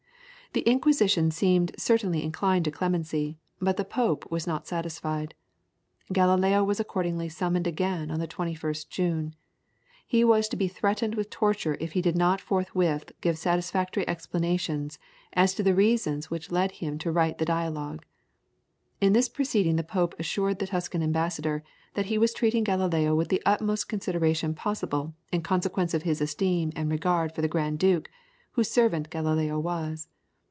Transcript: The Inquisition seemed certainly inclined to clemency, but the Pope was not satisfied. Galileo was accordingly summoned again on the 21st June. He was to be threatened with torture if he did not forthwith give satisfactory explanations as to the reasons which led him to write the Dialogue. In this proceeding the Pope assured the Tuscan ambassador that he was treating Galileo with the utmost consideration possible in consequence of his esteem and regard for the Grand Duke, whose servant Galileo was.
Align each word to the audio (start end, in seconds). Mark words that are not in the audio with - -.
The 0.53 0.67
Inquisition 0.69 1.31
seemed 1.31 1.71
certainly 1.77 2.21
inclined 2.23 2.65
to 2.65 2.71
clemency, 2.71 3.37
but 3.61 3.77
the 3.77 3.85
Pope 3.85 4.29
was 4.29 4.45
not 4.45 4.67
satisfied. 4.67 5.33
Galileo 6.11 6.61
was 6.65 6.77
accordingly 6.77 7.29
summoned 7.29 7.67
again 7.67 8.11
on 8.11 8.19
the 8.19 8.27
21st 8.27 8.89
June. 8.89 9.33
He 10.05 10.25
was 10.25 10.49
to 10.49 10.57
be 10.57 10.67
threatened 10.67 11.15
with 11.15 11.29
torture 11.29 11.77
if 11.79 11.93
he 11.93 12.01
did 12.01 12.17
not 12.17 12.41
forthwith 12.41 13.13
give 13.21 13.37
satisfactory 13.37 14.05
explanations 14.09 14.99
as 15.31 15.53
to 15.53 15.63
the 15.63 15.73
reasons 15.73 16.29
which 16.29 16.51
led 16.51 16.71
him 16.73 16.97
to 16.97 17.13
write 17.13 17.37
the 17.37 17.45
Dialogue. 17.45 18.03
In 18.99 19.13
this 19.13 19.29
proceeding 19.29 19.77
the 19.77 19.85
Pope 19.85 20.15
assured 20.19 20.59
the 20.59 20.67
Tuscan 20.67 21.01
ambassador 21.01 21.63
that 21.93 22.07
he 22.07 22.17
was 22.17 22.33
treating 22.33 22.65
Galileo 22.65 23.15
with 23.15 23.29
the 23.29 23.41
utmost 23.45 23.87
consideration 23.87 24.53
possible 24.53 25.15
in 25.31 25.43
consequence 25.43 25.93
of 25.93 26.03
his 26.03 26.19
esteem 26.19 26.73
and 26.75 26.91
regard 26.91 27.33
for 27.33 27.41
the 27.41 27.47
Grand 27.47 27.79
Duke, 27.79 28.09
whose 28.51 28.69
servant 28.69 29.09
Galileo 29.09 29.57
was. 29.57 30.09